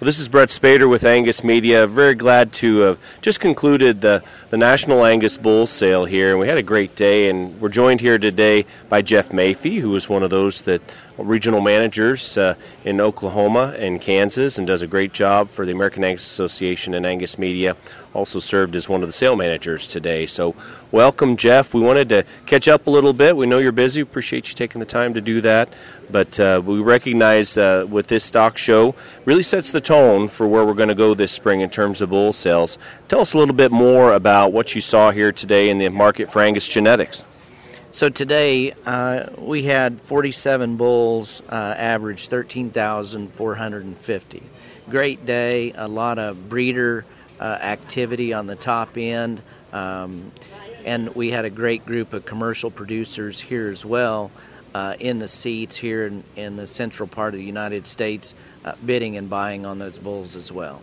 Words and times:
Well, 0.00 0.06
this 0.06 0.20
is 0.20 0.28
Brett 0.28 0.48
Spader 0.48 0.88
with 0.88 1.02
Angus 1.02 1.42
Media. 1.42 1.84
Very 1.88 2.14
glad 2.14 2.52
to 2.52 2.78
have 2.82 2.98
just 3.20 3.40
concluded 3.40 4.00
the, 4.00 4.22
the 4.48 4.56
National 4.56 5.04
Angus 5.04 5.36
Bull 5.36 5.66
Sale 5.66 6.04
here, 6.04 6.30
and 6.30 6.38
we 6.38 6.46
had 6.46 6.56
a 6.56 6.62
great 6.62 6.94
day. 6.94 7.28
And 7.28 7.60
we're 7.60 7.68
joined 7.68 8.00
here 8.00 8.16
today 8.16 8.64
by 8.88 9.02
Jeff 9.02 9.30
Mafi, 9.30 9.80
who 9.80 9.92
is 9.96 10.08
one 10.08 10.22
of 10.22 10.30
those 10.30 10.62
that 10.62 10.82
regional 11.16 11.60
managers 11.60 12.38
uh, 12.38 12.54
in 12.84 13.00
Oklahoma 13.00 13.74
and 13.76 14.00
Kansas, 14.00 14.56
and 14.56 14.68
does 14.68 14.82
a 14.82 14.86
great 14.86 15.12
job 15.12 15.48
for 15.48 15.66
the 15.66 15.72
American 15.72 16.04
Angus 16.04 16.24
Association 16.24 16.94
and 16.94 17.04
Angus 17.04 17.36
Media. 17.36 17.76
Also 18.14 18.38
served 18.38 18.76
as 18.76 18.88
one 18.88 19.02
of 19.02 19.08
the 19.08 19.12
sale 19.12 19.34
managers 19.34 19.88
today. 19.88 20.26
So, 20.26 20.54
welcome, 20.92 21.36
Jeff. 21.36 21.74
We 21.74 21.80
wanted 21.80 22.08
to 22.10 22.24
catch 22.46 22.68
up 22.68 22.86
a 22.86 22.90
little 22.90 23.12
bit. 23.12 23.36
We 23.36 23.46
know 23.46 23.58
you're 23.58 23.72
busy. 23.72 24.00
Appreciate 24.00 24.48
you 24.48 24.54
taking 24.54 24.78
the 24.78 24.86
time 24.86 25.12
to 25.14 25.20
do 25.20 25.40
that. 25.40 25.68
But 26.10 26.40
uh, 26.40 26.62
we 26.64 26.80
recognize 26.80 27.58
uh, 27.58 27.86
with 27.88 28.06
this 28.06 28.24
stock 28.24 28.56
show 28.56 28.94
really 29.24 29.42
sets 29.42 29.72
the 29.72 29.80
tone 29.80 30.28
for 30.28 30.46
where 30.48 30.64
we're 30.64 30.74
going 30.74 30.88
to 30.88 30.94
go 30.94 31.14
this 31.14 31.32
spring 31.32 31.60
in 31.60 31.70
terms 31.70 32.00
of 32.00 32.10
bull 32.10 32.32
sales. 32.32 32.78
Tell 33.08 33.20
us 33.20 33.34
a 33.34 33.38
little 33.38 33.54
bit 33.54 33.70
more 33.70 34.14
about 34.14 34.52
what 34.52 34.74
you 34.74 34.80
saw 34.80 35.10
here 35.10 35.32
today 35.32 35.68
in 35.68 35.76
the 35.78 35.90
market 35.90 36.30
for 36.30 36.40
Angus 36.40 36.66
genetics. 36.66 37.24
So 37.90 38.08
today 38.08 38.72
uh, 38.86 39.26
we 39.38 39.64
had 39.64 40.00
47 40.00 40.76
bulls, 40.76 41.42
uh, 41.48 41.74
average 41.76 42.28
13,450. 42.28 44.42
Great 44.88 45.26
day, 45.26 45.72
a 45.72 45.88
lot 45.88 46.18
of 46.18 46.48
breeder 46.48 47.04
uh, 47.40 47.44
activity 47.44 48.32
on 48.32 48.46
the 48.46 48.56
top 48.56 48.96
end, 48.96 49.42
um, 49.72 50.32
and 50.84 51.14
we 51.14 51.30
had 51.30 51.44
a 51.44 51.50
great 51.50 51.86
group 51.86 52.12
of 52.12 52.24
commercial 52.24 52.70
producers 52.70 53.40
here 53.40 53.68
as 53.68 53.84
well 53.84 54.30
uh, 54.74 54.94
in 54.98 55.18
the 55.18 55.28
seats 55.28 55.76
here 55.76 56.06
in, 56.06 56.24
in, 56.36 56.56
the 56.56 56.66
central 56.66 57.08
part 57.08 57.34
of 57.34 57.40
the 57.40 57.46
United 57.46 57.86
States, 57.86 58.34
uh, 58.64 58.74
bidding 58.84 59.16
and 59.16 59.30
buying 59.30 59.64
on 59.64 59.78
those 59.78 59.98
bulls 59.98 60.36
as 60.36 60.52
well. 60.52 60.82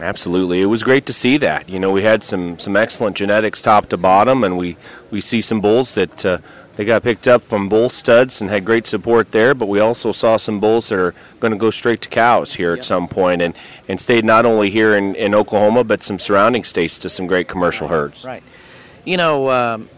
Absolutely, 0.00 0.60
it 0.60 0.66
was 0.66 0.82
great 0.82 1.06
to 1.06 1.12
see 1.12 1.36
that. 1.38 1.68
You 1.68 1.78
know, 1.78 1.92
we 1.92 2.02
had 2.02 2.24
some 2.24 2.58
some 2.58 2.76
excellent 2.76 3.16
genetics 3.16 3.62
top 3.62 3.88
to 3.90 3.96
bottom, 3.96 4.42
and 4.42 4.58
we 4.58 4.76
we 5.10 5.20
see 5.20 5.40
some 5.40 5.60
bulls 5.60 5.94
that. 5.94 6.24
Uh, 6.24 6.38
they 6.76 6.84
got 6.84 7.04
picked 7.04 7.28
up 7.28 7.42
from 7.42 7.68
bull 7.68 7.88
studs 7.88 8.40
and 8.40 8.50
had 8.50 8.64
great 8.64 8.86
support 8.86 9.30
there, 9.30 9.54
but 9.54 9.66
we 9.66 9.78
also 9.78 10.10
saw 10.10 10.36
some 10.36 10.58
bulls 10.58 10.88
that 10.88 10.98
are 10.98 11.14
going 11.38 11.52
to 11.52 11.56
go 11.56 11.70
straight 11.70 12.00
to 12.00 12.08
cows 12.08 12.54
here 12.54 12.70
yep. 12.70 12.80
at 12.80 12.84
some 12.84 13.06
point 13.06 13.42
and, 13.42 13.54
and 13.86 14.00
stayed 14.00 14.24
not 14.24 14.44
only 14.44 14.70
here 14.70 14.96
in, 14.96 15.14
in 15.14 15.36
Oklahoma, 15.36 15.84
but 15.84 16.02
some 16.02 16.18
surrounding 16.18 16.64
states 16.64 16.98
to 16.98 17.08
some 17.08 17.28
great 17.28 17.46
commercial 17.46 17.86
right. 17.86 17.94
herds. 17.94 18.24
Right. 18.24 18.42
You 19.04 19.16
know, 19.16 19.50
um, 19.50 19.88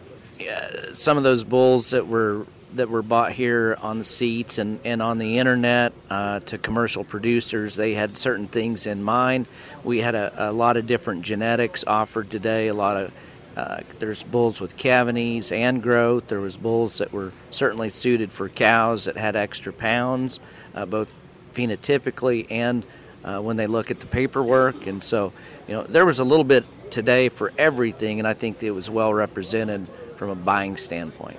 some 0.93 1.17
of 1.17 1.23
those 1.23 1.45
bulls 1.45 1.91
that 1.91 2.07
were 2.07 2.47
that 2.77 2.89
were 2.89 3.03
bought 3.03 3.33
here 3.33 3.77
on 3.81 3.99
the 3.99 4.05
seats 4.05 4.59
and, 4.59 4.81
and 4.85 5.03
on 5.03 5.19
the 5.19 5.39
internet 5.39 5.93
uh, 6.11 6.41
to 6.41 6.59
commercial 6.59 7.05
producers. 7.05 7.75
They 7.75 7.95
had 7.95 8.17
certain 8.17 8.47
things 8.47 8.87
in 8.87 9.03
mind. 9.03 9.47
We 9.85 10.01
had 10.01 10.15
a, 10.15 10.51
a 10.51 10.53
lot 10.53 10.77
of 10.77 10.87
different 10.87 11.23
genetics 11.23 11.85
offered 11.87 12.31
today. 12.31 12.69
A 12.69 12.75
lot 12.75 12.97
of 12.97 13.13
uh, 13.57 13.81
there's 13.99 14.23
bulls 14.23 14.61
with 14.61 14.77
calving 14.77 15.17
ease 15.17 15.51
and 15.51 15.83
growth. 15.83 16.29
There 16.29 16.41
was 16.41 16.59
bulls 16.59 16.99
that 16.99 17.11
were 17.13 17.33
certainly 17.51 17.89
suited 17.89 18.31
for 18.31 18.51
cows 18.51 19.07
that 19.07 19.17
had 19.17 19.35
extra 19.35 19.73
pounds, 19.73 20.41
uh, 20.75 20.85
both 20.85 21.15
phenotypically 21.55 22.47
and 22.51 22.85
uh, 23.25 23.41
when 23.41 23.57
they 23.57 23.67
look 23.67 23.91
at 23.91 24.01
the 24.01 24.07
paperwork. 24.07 24.87
And 24.87 25.03
so, 25.03 25.33
you 25.67 25.75
know, 25.75 25.85
there 25.85 26.05
was 26.05 26.19
a 26.19 26.25
little 26.25 26.45
bit 26.45 26.67
today 26.91 27.31
for 27.31 27.51
everything, 27.57 28.19
and 28.19 28.29
I 28.29 28.35
think 28.35 28.63
it 28.63 28.73
was 28.73 28.91
well 28.91 29.15
represented 29.15 29.87
from 30.17 30.29
a 30.29 30.35
buying 30.35 30.77
standpoint 30.77 31.39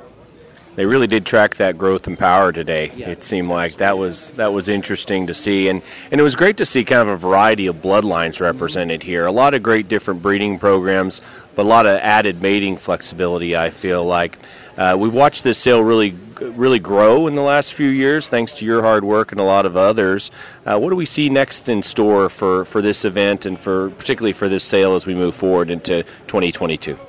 they 0.78 0.86
really 0.86 1.08
did 1.08 1.26
track 1.26 1.56
that 1.56 1.76
growth 1.76 2.06
and 2.06 2.18
power 2.20 2.52
today. 2.52 2.92
Yeah. 2.96 3.10
It 3.10 3.24
seemed 3.24 3.50
like 3.50 3.78
that 3.78 3.98
was 3.98 4.30
that 4.32 4.54
was 4.54 4.70
interesting 4.70 5.26
to 5.26 5.34
see, 5.34 5.70
and 5.70 5.82
and 6.12 6.22
it 6.22 6.24
was 6.24 6.36
great 6.36 6.56
to 6.58 6.66
see 6.68 6.86
kind 6.86 7.02
of 7.02 7.08
a 7.08 7.18
variety 7.18 7.66
of 7.66 7.78
bloodlines 7.78 8.40
represented 8.40 9.02
here. 9.02 9.26
A 9.26 9.32
lot 9.32 9.56
of 9.56 9.64
great 9.64 9.90
different 9.90 10.22
breeding 10.22 10.60
programs, 10.60 11.22
but 11.56 11.64
a 11.64 11.68
lot 11.68 11.88
of 11.88 12.00
added 12.02 12.44
mating 12.44 12.78
flexibility. 12.78 13.58
I 13.58 13.72
feel 13.72 14.06
like 14.06 14.38
uh, 14.78 14.96
we've 15.00 15.16
watched 15.16 15.44
this 15.44 15.58
sale 15.58 15.82
really 15.82 16.12
really 16.40 16.80
grow 16.80 17.26
in 17.26 17.34
the 17.34 17.42
last 17.42 17.74
few 17.74 17.90
years, 17.90 18.30
thanks 18.30 18.54
to 18.54 18.66
your 18.66 18.84
hard 18.84 19.04
work 19.04 19.32
and 19.32 19.42
a 19.42 19.44
lot 19.44 19.66
of 19.66 19.76
others. 19.76 20.30
Uh, 20.64 20.78
what 20.80 20.92
do 20.92 20.96
we 20.96 21.08
see 21.08 21.28
next 21.28 21.70
in 21.70 21.82
store 21.82 22.30
for 22.30 22.66
for 22.66 22.84
this 22.84 23.04
event 23.04 23.48
and 23.48 23.58
for 23.60 23.90
particularly 23.90 24.34
for 24.34 24.48
this 24.48 24.64
sale 24.64 24.94
as 24.94 25.08
we 25.08 25.16
move 25.16 25.34
forward 25.34 25.72
into 25.72 26.04
2022? 26.28 27.00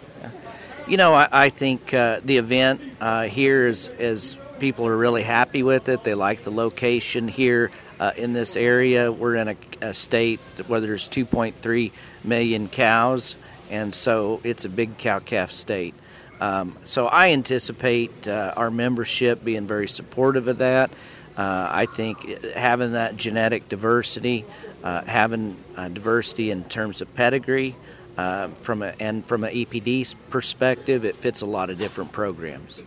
You 0.89 0.97
know, 0.97 1.13
I, 1.13 1.29
I 1.31 1.49
think 1.51 1.93
uh, 1.93 2.21
the 2.25 2.39
event 2.39 2.81
uh, 2.99 3.25
here 3.25 3.67
is, 3.67 3.91
is 3.99 4.39
people 4.59 4.87
are 4.87 4.97
really 4.97 5.23
happy 5.23 5.63
with 5.63 5.91
it. 5.91 6.03
They 6.03 6.15
like 6.15 6.45
the 6.45 6.51
location 6.51 7.29
here 7.29 7.71
uh, 8.01 8.13
in 8.17 8.33
this 8.33 8.57
area. 8.57 9.13
We're 9.13 9.35
in 9.35 9.49
a, 9.49 9.57
a, 9.83 9.93
state 9.93 10.41
where 10.67 10.81
there's 10.81 11.11
2.3 11.11 11.93
million 12.25 12.69
cows, 12.69 13.37
and 13.69 13.95
so 13.95 14.41
it's 14.45 14.65
a 14.65 14.71
big 14.71 14.97
cow 14.97 15.19
calf 15.19 15.51
state. 15.51 15.95
Um, 16.41 16.79
so 16.87 17.07
I 17.07 17.33
anticipate 17.33 18.27
uh, 18.27 18.55
our 18.57 18.71
membership 18.71 19.45
being 19.45 19.67
very 19.67 19.89
supportive 19.89 20.49
of 20.49 20.57
that. 20.57 20.91
Uh, 21.37 21.69
I 21.71 21.85
think 21.85 22.45
having 22.55 22.93
that 22.93 23.15
genetic 23.19 23.69
diversity, 23.69 24.47
uh, 24.83 25.03
having 25.03 25.63
diversity 25.77 26.51
in 26.51 26.65
terms 26.65 27.03
of 27.03 27.15
pedigree, 27.15 27.77
uh, 28.19 28.49
from 28.49 28.83
a, 28.83 28.93
and 29.01 29.25
from 29.25 29.45
an 29.45 29.55
EPD 29.55 30.15
perspective, 30.29 31.05
it 31.05 31.17
fits 31.17 31.41
a 31.41 31.47
lot 31.47 31.71
of 31.71 31.79
different 31.79 32.13
programs. 32.13 32.83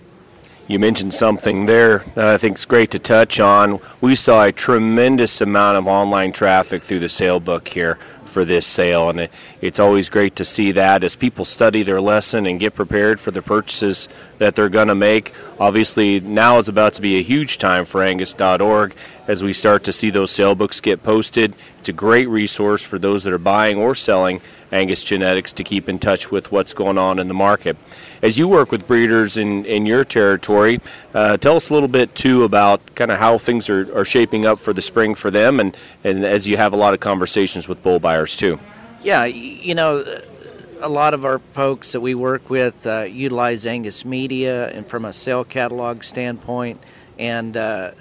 You 0.68 0.78
mentioned 0.78 1.14
something 1.14 1.66
there 1.66 2.06
that 2.16 2.28
I 2.28 2.38
think 2.38 2.58
is 2.58 2.66
great 2.66 2.92
to 2.92 3.00
touch 3.00 3.40
on. 3.40 3.80
We 4.00 4.16
saw 4.16 4.46
a 4.46 4.52
tremendous 4.52 5.42
amount 5.42 5.78
of 5.78 5.88
online 5.88 6.32
traffic 6.32 6.84
through 6.84 7.00
the 7.00 7.10
sale 7.10 7.40
book 7.40 7.68
here 7.68 7.98
for 8.32 8.46
this 8.46 8.66
sale, 8.66 9.10
and 9.10 9.20
it, 9.20 9.32
it's 9.62 9.80
always 9.80 10.10
great 10.10 10.36
to 10.38 10.46
see 10.46 10.72
that 10.72 11.04
as 11.04 11.16
people 11.16 11.46
study 11.46 11.84
their 11.84 12.02
lesson 12.02 12.46
and 12.48 12.60
get 12.60 12.74
prepared 12.74 13.20
for 13.20 13.32
the 13.32 13.42
purchases 13.42 14.08
that 14.38 14.56
they're 14.56 14.70
going 14.70 14.88
to 14.88 14.96
make. 14.96 15.34
Obviously, 15.60 16.20
now 16.20 16.58
is 16.58 16.70
about 16.70 16.94
to 16.94 17.02
be 17.02 17.20
a 17.20 17.22
huge 17.22 17.58
time 17.58 17.86
for 17.86 18.02
Angus.org 18.02 18.96
as 19.28 19.44
we 19.44 19.54
start 19.54 19.84
to 19.84 19.94
see 19.94 20.10
those 20.10 20.32
sale 20.32 20.56
books 20.56 20.82
get 20.82 21.04
posted. 21.04 21.54
It's 21.80 21.90
a 21.90 21.94
great 21.94 22.28
resource 22.28 22.84
for 22.84 23.00
those 23.00 23.24
that 23.24 23.34
are 23.34 23.38
buying 23.38 23.78
or 23.78 23.96
selling 23.96 24.42
Angus 24.72 25.04
genetics 25.04 25.54
to 25.54 25.64
keep 25.64 25.90
in 25.90 26.00
touch 26.00 26.32
with 26.32 26.52
what's 26.52 26.74
going 26.74 26.98
on 26.98 27.18
in 27.18 27.28
the 27.28 27.34
market. 27.34 27.76
As 28.22 28.38
you 28.38 28.48
work 28.48 28.72
with 28.72 28.86
breeders 28.86 29.38
in, 29.38 29.66
in 29.66 29.86
your 29.86 30.06
territory, 30.06 30.80
uh, 31.14 31.38
tell 31.38 31.56
us 31.56 31.70
a 31.70 31.74
little 31.74 31.90
bit 31.90 32.14
too 32.14 32.44
about 32.44 32.96
kind 32.96 33.10
of 33.10 33.20
how 33.20 33.38
things 33.38 33.70
are, 33.70 33.98
are 33.98 34.06
shaping 34.06 34.46
up 34.46 34.60
for 34.60 34.74
the 34.74 34.82
spring 34.82 35.16
for 35.16 35.32
them 35.32 35.60
and, 35.60 35.76
and 36.04 36.24
as 36.24 36.48
you 36.48 36.58
have 36.58 36.74
a 36.74 36.76
lot 36.76 36.94
of 36.94 37.00
conversations 37.00 37.68
with 37.68 37.82
bull 37.82 38.00
buyers 38.00 38.21
too. 38.28 38.60
Yeah, 39.04 39.26
you 39.26 39.74
know, 39.74 40.04
a 40.82 40.90
lot 40.90 41.14
of 41.14 41.26
our 41.26 41.40
folks 41.40 41.92
that 41.92 42.02
we 42.02 42.16
work 42.16 42.50
with 42.50 42.86
uh, 42.86 43.04
utilize 43.04 43.66
Angus 43.66 44.04
Media 44.06 44.70
and 44.70 44.86
from 44.86 45.06
a 45.06 45.14
sale 45.14 45.44
catalog 45.44 46.04
standpoint 46.04 46.82
and 47.20 47.56
uh, 47.56 47.92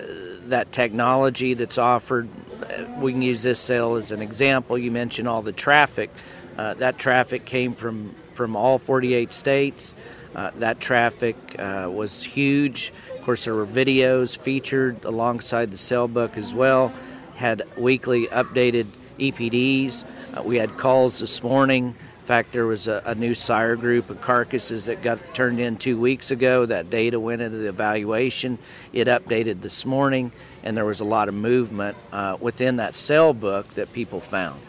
that 0.46 0.72
technology 0.72 1.54
that's 1.54 1.78
offered. 1.78 2.28
Uh, 2.62 2.84
we 3.00 3.12
can 3.12 3.22
use 3.22 3.42
this 3.42 3.58
sale 3.58 3.96
as 3.96 4.12
an 4.12 4.22
example. 4.22 4.78
You 4.78 4.90
mentioned 4.90 5.28
all 5.28 5.42
the 5.42 5.52
traffic. 5.52 6.10
Uh, 6.56 6.74
that 6.74 6.98
traffic 6.98 7.44
came 7.44 7.74
from, 7.74 8.14
from 8.34 8.56
all 8.56 8.78
48 8.78 9.32
states. 9.32 9.94
Uh, 10.34 10.50
that 10.56 10.80
traffic 10.80 11.36
uh, 11.58 11.90
was 11.92 12.22
huge. 12.22 12.92
Of 13.14 13.22
course, 13.22 13.44
there 13.44 13.54
were 13.54 13.66
videos 13.66 14.38
featured 14.38 15.04
alongside 15.04 15.70
the 15.70 15.78
sale 15.78 16.08
book 16.08 16.36
as 16.36 16.54
well. 16.54 16.92
Had 17.34 17.62
weekly 17.76 18.26
updated 18.28 18.86
EPDs. 19.20 20.04
Uh, 20.36 20.42
we 20.42 20.56
had 20.56 20.76
calls 20.76 21.20
this 21.20 21.42
morning. 21.42 21.94
In 22.20 22.26
fact, 22.26 22.52
there 22.52 22.66
was 22.66 22.88
a, 22.88 23.02
a, 23.04 23.14
new 23.14 23.34
sire 23.34 23.76
group 23.76 24.08
of 24.08 24.20
carcasses 24.20 24.86
that 24.86 25.02
got 25.02 25.18
turned 25.34 25.60
in 25.60 25.76
two 25.76 25.98
weeks 25.98 26.30
ago. 26.30 26.64
That 26.66 26.88
data 26.88 27.18
went 27.18 27.42
into 27.42 27.58
the 27.58 27.68
evaluation. 27.68 28.58
It 28.92 29.08
updated 29.08 29.62
this 29.62 29.84
morning, 29.84 30.32
and 30.62 30.76
there 30.76 30.84
was 30.84 31.00
a 31.00 31.04
lot 31.04 31.28
of 31.28 31.34
movement 31.34 31.96
uh, 32.12 32.36
within 32.40 32.76
that 32.76 32.94
sale 32.94 33.34
book 33.34 33.74
that 33.74 33.92
people 33.92 34.20
found. 34.20 34.60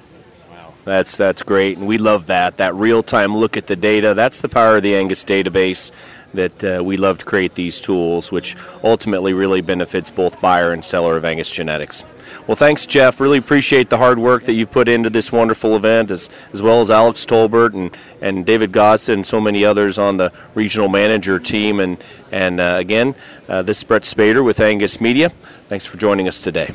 That's 0.83 1.15
that's 1.15 1.43
great, 1.43 1.77
and 1.77 1.87
we 1.87 1.99
love 1.99 2.27
that. 2.27 2.57
That 2.57 2.73
real 2.73 3.03
time 3.03 3.37
look 3.37 3.55
at 3.55 3.67
the 3.67 3.75
data. 3.75 4.15
That's 4.15 4.41
the 4.41 4.49
power 4.49 4.77
of 4.77 4.83
the 4.83 4.95
Angus 4.95 5.23
database. 5.23 5.91
That 6.33 6.63
uh, 6.63 6.83
we 6.83 6.95
love 6.95 7.17
to 7.17 7.25
create 7.25 7.55
these 7.55 7.81
tools, 7.81 8.31
which 8.31 8.55
ultimately 8.83 9.33
really 9.33 9.61
benefits 9.61 10.09
both 10.09 10.39
buyer 10.39 10.71
and 10.71 10.83
seller 10.83 11.17
of 11.17 11.25
Angus 11.25 11.51
genetics. 11.51 12.05
Well, 12.47 12.55
thanks, 12.55 12.85
Jeff. 12.85 13.19
Really 13.19 13.37
appreciate 13.37 13.89
the 13.89 13.97
hard 13.97 14.17
work 14.17 14.43
that 14.45 14.53
you've 14.53 14.71
put 14.71 14.87
into 14.87 15.09
this 15.09 15.31
wonderful 15.31 15.75
event, 15.75 16.11
as 16.11 16.29
as 16.53 16.61
well 16.61 16.79
as 16.79 16.89
Alex 16.89 17.25
Tolbert 17.25 17.73
and, 17.73 17.95
and 18.21 18.45
David 18.45 18.71
Goss 18.71 19.09
and 19.09 19.25
so 19.25 19.41
many 19.41 19.65
others 19.65 19.97
on 19.97 20.17
the 20.17 20.31
regional 20.55 20.87
manager 20.87 21.39
team. 21.39 21.79
And 21.79 22.03
and 22.31 22.59
uh, 22.59 22.77
again, 22.79 23.15
uh, 23.49 23.61
this 23.61 23.79
is 23.79 23.83
Brett 23.83 24.03
Spader 24.03 24.43
with 24.43 24.59
Angus 24.59 25.01
Media. 25.01 25.29
Thanks 25.67 25.85
for 25.85 25.97
joining 25.97 26.27
us 26.27 26.41
today. 26.41 26.73